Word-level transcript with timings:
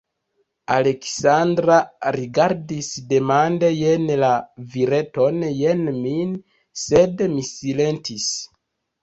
Aleksandra 0.75 1.75
rigardis 2.15 2.89
demande 3.11 3.69
jen 3.81 4.09
la 4.25 4.31
vireton, 4.77 5.39
jen 5.59 5.85
min, 5.99 6.33
sed 6.87 7.25
mi 7.37 7.47
silentis. 7.53 8.27